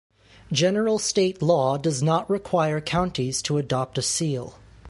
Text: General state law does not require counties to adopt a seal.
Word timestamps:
General 0.51 0.97
state 0.97 1.43
law 1.43 1.77
does 1.77 2.01
not 2.01 2.27
require 2.27 2.81
counties 2.81 3.39
to 3.43 3.59
adopt 3.59 3.99
a 3.99 4.01
seal. 4.01 4.55